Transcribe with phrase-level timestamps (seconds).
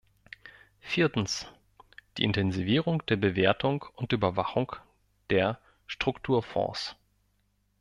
[0.79, 1.45] Viertens,
[2.17, 4.75] die Intensivierung der Bewertung und Überwachung
[5.29, 6.95] der Strukturfonds.